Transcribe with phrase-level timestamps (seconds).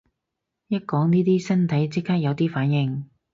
[0.67, 3.07] 一講呢啲身體即刻有啲反應